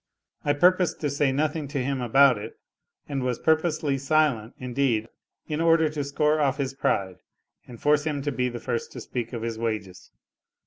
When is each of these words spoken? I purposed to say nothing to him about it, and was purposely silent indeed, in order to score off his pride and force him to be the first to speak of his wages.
I 0.43 0.53
purposed 0.53 0.99
to 1.01 1.11
say 1.11 1.31
nothing 1.31 1.67
to 1.67 1.83
him 1.83 2.01
about 2.01 2.39
it, 2.39 2.53
and 3.07 3.21
was 3.21 3.37
purposely 3.37 3.99
silent 3.99 4.55
indeed, 4.57 5.07
in 5.47 5.61
order 5.61 5.89
to 5.89 6.03
score 6.03 6.39
off 6.41 6.57
his 6.57 6.73
pride 6.73 7.17
and 7.67 7.79
force 7.79 8.03
him 8.05 8.23
to 8.23 8.31
be 8.31 8.49
the 8.49 8.59
first 8.59 8.91
to 8.93 8.99
speak 8.99 9.31
of 9.31 9.43
his 9.43 9.59
wages. 9.59 10.09